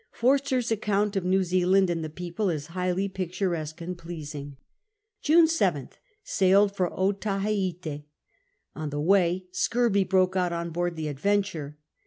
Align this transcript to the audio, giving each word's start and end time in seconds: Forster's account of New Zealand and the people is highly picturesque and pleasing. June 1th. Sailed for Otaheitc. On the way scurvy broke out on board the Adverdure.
Forster's 0.11 0.71
account 0.71 1.15
of 1.15 1.23
New 1.23 1.43
Zealand 1.43 1.87
and 1.87 2.03
the 2.03 2.09
people 2.09 2.49
is 2.49 2.65
highly 2.73 3.07
picturesque 3.07 3.81
and 3.81 3.95
pleasing. 3.95 4.57
June 5.21 5.45
1th. 5.45 5.91
Sailed 6.23 6.75
for 6.75 6.89
Otaheitc. 6.89 8.05
On 8.75 8.89
the 8.89 8.99
way 8.99 9.45
scurvy 9.51 10.03
broke 10.03 10.35
out 10.35 10.51
on 10.51 10.71
board 10.71 10.95
the 10.95 11.05
Adverdure. 11.05 11.75